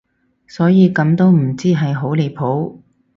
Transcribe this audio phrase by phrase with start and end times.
[0.47, 2.79] 所以咁都唔知係好離譜